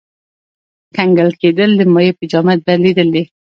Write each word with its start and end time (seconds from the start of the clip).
کنګل 0.95 1.29
کېدل 1.41 1.69
د 1.75 1.81
مایع 1.93 2.13
په 2.17 2.23
جامد 2.31 2.59
بدلیدل 2.65 3.07
دي. 3.15 3.23